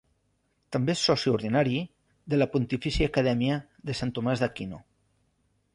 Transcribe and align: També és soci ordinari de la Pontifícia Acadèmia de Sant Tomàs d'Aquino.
També 0.75 0.93
és 0.93 1.03
soci 1.09 1.31
ordinari 1.33 1.75
de 2.35 2.41
la 2.41 2.49
Pontifícia 2.57 3.11
Acadèmia 3.13 3.61
de 3.91 3.99
Sant 4.03 4.17
Tomàs 4.19 4.45
d'Aquino. 4.47 4.83